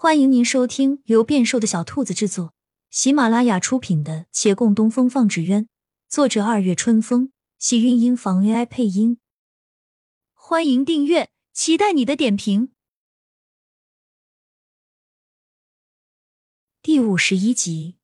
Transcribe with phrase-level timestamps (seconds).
[0.00, 2.54] 欢迎您收听由变瘦的小兔子制作、
[2.88, 5.64] 喜马拉雅出品的《且共东风放纸鸢》，
[6.08, 9.18] 作者二月春风，喜韵音房 AI 配音。
[10.34, 12.70] 欢迎订阅，期待你的点评。
[16.80, 17.96] 第五十一集，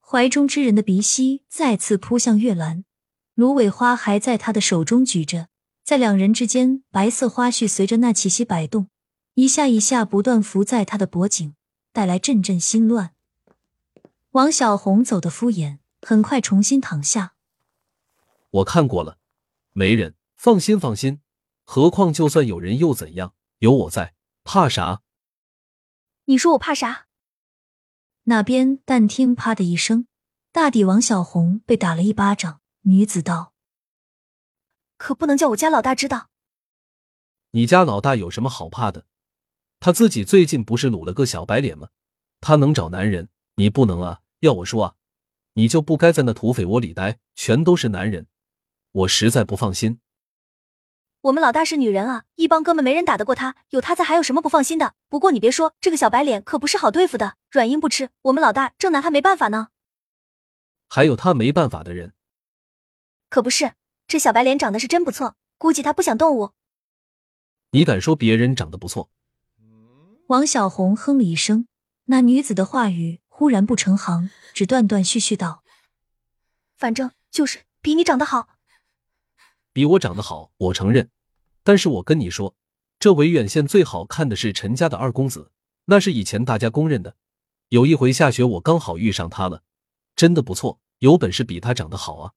[0.00, 2.84] 怀中之人的鼻息再次扑向月兰，
[3.34, 5.46] 芦苇花还在他的手中举着，
[5.84, 8.88] 在两人之间，白色花絮随着那气息摆动。
[9.34, 11.54] 一下一下不断浮在他的脖颈，
[11.92, 13.14] 带来阵阵心乱。
[14.32, 17.34] 王小红走的敷衍，很快重新躺下。
[18.50, 19.18] 我看过了，
[19.72, 21.20] 没人，放心放心。
[21.64, 23.34] 何况就算有人又怎样？
[23.58, 24.14] 有我在，
[24.44, 25.00] 怕啥？
[26.26, 27.06] 你说我怕啥？
[28.24, 30.06] 那边但听啪的一声，
[30.52, 32.60] 大抵王小红被打了一巴掌。
[32.82, 33.54] 女子道
[34.98, 36.28] ：“可不能叫我家老大知道。”
[37.52, 39.06] 你家老大有什么好怕的？
[39.84, 41.88] 他自己最近不是撸了个小白脸吗？
[42.40, 44.20] 他能找男人，你不能啊！
[44.38, 44.94] 要我说啊，
[45.54, 48.28] 你就不该在那土匪窝里待，全都是男人，
[48.92, 49.98] 我实在不放心。
[51.22, 54.94] 我们老大是女人啊，一帮哥们没人打得过他，有他在还有什么不放心的？
[55.08, 59.70] 不过你别说，这个小白脸可不是好对付的，软硬不吃，我们老大正拿他没办法呢。
[60.88, 62.12] 还有他没办法的人，
[63.28, 63.72] 可不是，
[64.06, 66.54] 这小白脸长得是真不错，估计他不想动我。
[67.72, 69.10] 你敢说别人长得不错？
[70.28, 71.66] 王小红哼了一声，
[72.04, 75.62] 那女子的话语忽然不成行，只断断续续道
[76.78, 78.48] ：“反正就是比你长得好，
[79.72, 81.10] 比我长得好，我承认。
[81.62, 82.54] 但是我跟你说，
[82.98, 85.50] 这维远县最好看的是陈家的二公子，
[85.86, 87.16] 那是以前大家公认的。
[87.68, 89.62] 有一回下雪，我刚好遇上他了，
[90.16, 92.32] 真的不错，有本事比他长得好啊！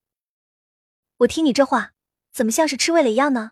[1.17, 1.93] 我听你这话，
[2.33, 3.51] 怎么像是吃味了一样呢？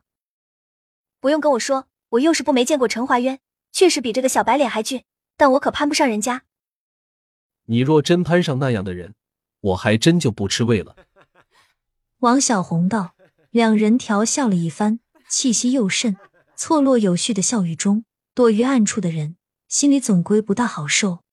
[1.20, 3.40] 不用跟我说，我又是不没见过陈华渊。”
[3.74, 5.04] 确实比这个小白脸还俊，
[5.36, 6.44] 但我可攀不上人家。
[7.66, 9.16] 你若真攀上那样的人，
[9.62, 10.96] 我还真就不吃味了。
[12.20, 13.16] 王小红道，
[13.50, 16.16] 两人调笑了一番，气息又甚，
[16.56, 18.06] 错落有序的笑语中，
[18.36, 19.38] 躲于暗处的人
[19.68, 21.24] 心里总归不大好受。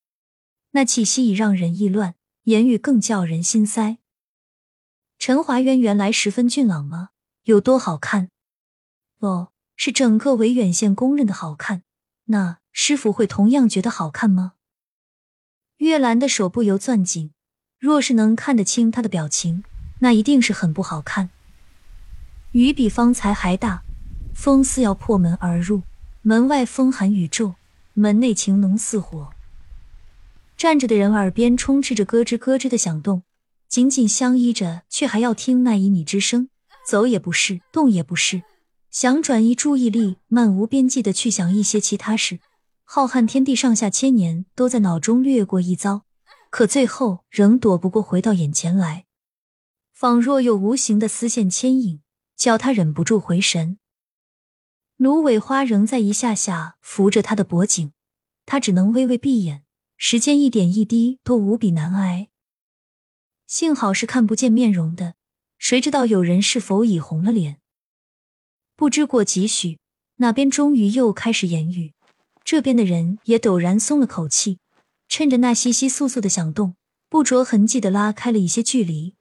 [0.70, 2.14] 那气息已让人意乱，
[2.44, 3.98] 言语更叫人心塞。
[5.18, 7.10] 陈华渊原来十分俊朗吗？
[7.42, 8.30] 有多好看？
[9.18, 11.82] 哦，是整个维远县公认的好看。
[12.30, 14.52] 那师傅会同样觉得好看吗？
[15.78, 17.32] 月兰的手不由攥紧，
[17.78, 19.64] 若是能看得清他的表情，
[19.98, 21.30] 那一定是很不好看。
[22.52, 23.82] 雨比方才还大，
[24.32, 25.82] 风似要破门而入，
[26.22, 27.54] 门外风寒雨骤，
[27.94, 29.30] 门内情浓似火。
[30.56, 33.24] 站着的人耳边充斥着咯吱咯吱的响动，
[33.66, 36.48] 紧紧相依着，却还要听那旖旎之声，
[36.86, 38.42] 走也不是，动也不是。
[38.90, 42.40] 想转移注意力，漫无边际的去想一些其他事，
[42.82, 46.02] 浩瀚天地，上下千年都在脑中掠过一遭，
[46.50, 49.06] 可最后仍躲不过回到眼前来，
[49.92, 52.02] 仿若有无形的丝线牵引，
[52.36, 53.78] 叫他忍不住回神。
[54.96, 57.92] 芦苇花仍在一下下扶着他的脖颈，
[58.44, 59.62] 他只能微微闭眼，
[59.96, 62.28] 时间一点一滴都无比难挨。
[63.46, 65.14] 幸好是看不见面容的，
[65.58, 67.59] 谁知道有人是否已红了脸？
[68.80, 69.78] 不知过几许，
[70.16, 71.92] 那边终于又开始言语，
[72.42, 74.58] 这边的人也陡然松了口气，
[75.06, 76.76] 趁着那窸窸窣窣的响动，
[77.10, 79.12] 不着痕迹的拉开了一些距离。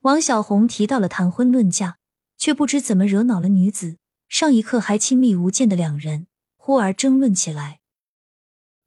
[0.00, 1.98] 王小红提到了谈婚论嫁，
[2.36, 3.98] 却不知怎么惹恼了女子。
[4.28, 7.78] 上一刻还亲密无间的两人，忽而争论起来。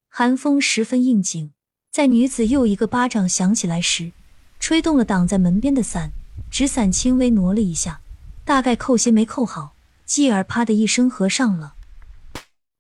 [0.10, 1.54] 寒风十分应景，
[1.90, 4.12] 在女子又一个巴掌响起来时，
[4.60, 6.12] 吹动了挡在门边的伞，
[6.52, 8.02] 纸伞轻微挪了一下。
[8.46, 11.76] 大概扣鞋没扣好，继而啪的一声合上了。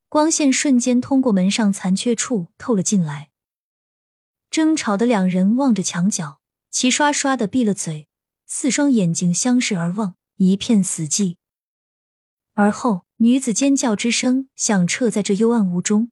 [0.09, 3.29] 光线瞬间通过门上残缺处透了进来。
[4.51, 8.07] 争吵的两人望着墙角，齐刷刷的闭了嘴，
[8.45, 11.37] 四双眼睛相视而望，一片死寂。
[12.53, 16.11] 而后，女子尖叫之声响彻在这幽暗屋中。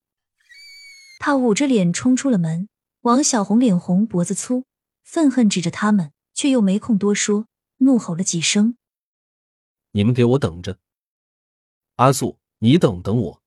[1.20, 2.68] 她捂着脸冲出了门。
[3.02, 4.66] 王小红脸红脖子粗，
[5.04, 7.48] 愤恨指着他们，却又没空多说，
[7.78, 8.78] 怒吼了几声。
[9.92, 10.80] 你们给我等着！
[11.96, 13.42] 阿素，你等等我！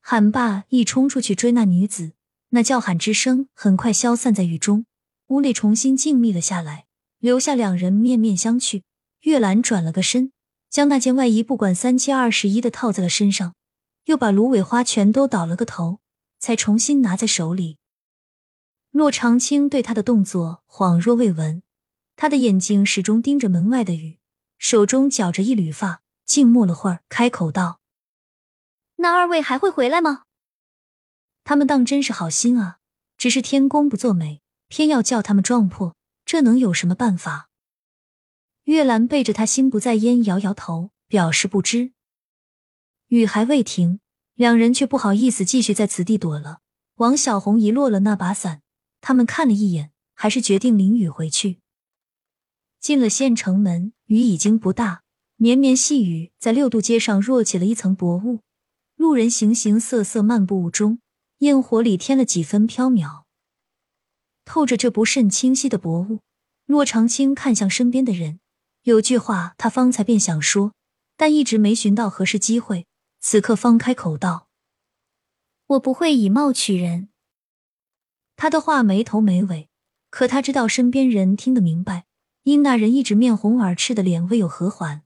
[0.00, 2.12] 喊罢，一冲出去追那女子，
[2.48, 4.86] 那叫喊之声很快消散在雨中，
[5.28, 6.86] 屋里重新静谧了下来，
[7.18, 8.82] 留下两人面面相觑。
[9.20, 10.32] 月兰转了个身，
[10.68, 13.54] 将那件外衣不管三七二十一的套在了身上，
[14.06, 16.00] 又把芦苇花全都倒了个头，
[16.38, 17.76] 才重新拿在手里。
[18.90, 21.62] 洛长青对他的动作恍若未闻，
[22.16, 24.19] 他的眼睛始终盯着门外的雨。
[24.60, 27.80] 手中绞着一缕发，静默了会儿，开口道
[28.96, 30.24] ：“那二位还会回来吗？
[31.44, 32.78] 他们当真是好心啊，
[33.16, 35.96] 只是天公不作美，偏要叫他们撞破，
[36.26, 37.48] 这能有什么办法？
[38.64, 41.92] 月兰背着他心不在焉，摇摇头，表示不知。
[43.08, 44.00] 雨还未停，
[44.34, 46.60] 两人却不好意思继续在此地躲了。
[46.96, 48.60] 王小红遗落了那把伞，
[49.00, 51.60] 他们看了一眼，还是决定淋雨回去。
[52.80, 55.02] 进了县城门，雨已经不大，
[55.36, 58.40] 绵绵细雨在六渡街上若起了一层薄雾。
[58.96, 61.00] 路人形形色色漫步雾中，
[61.38, 63.24] 烟火里添了几分飘渺。
[64.44, 66.20] 透着这不甚清晰的薄雾，
[66.66, 68.40] 骆长青看向身边的人，
[68.82, 70.72] 有句话他方才便想说，
[71.16, 72.86] 但一直没寻到合适机会。
[73.20, 74.48] 此刻方开口道
[75.68, 77.10] ：“我不会以貌取人。”
[78.36, 79.68] 他的话没头没尾，
[80.08, 82.06] 可他知道身边人听得明白，
[82.42, 85.02] 因那人一直面红耳赤的脸未有和缓。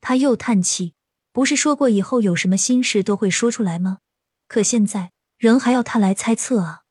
[0.00, 0.94] 他又叹气
[1.32, 3.98] ：“不是说过以后有什么心事都会说出来吗？
[4.46, 6.82] 可现在人还要他来猜测啊！”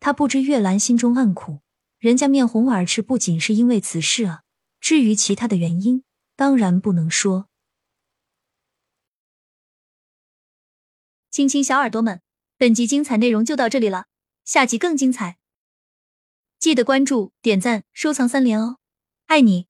[0.00, 1.60] 他不知月兰心中暗苦，
[1.98, 4.42] 人家面红耳赤不仅是因为此事啊，
[4.80, 6.04] 至于其他的原因，
[6.36, 7.48] 当然不能说。
[11.30, 12.20] 亲亲小耳朵们，
[12.58, 14.06] 本集精彩内容就到这里了，
[14.44, 15.38] 下集更精彩，
[16.64, 18.78] 记得关注、点赞、收藏三连哦，
[19.26, 19.66] 爱你！